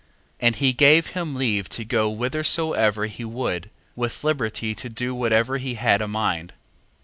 [0.01, 0.07] 1:14.
[0.47, 5.59] And he gave him leave to go whithersoever he would, with liberty to do whatever
[5.59, 6.53] he had a mind.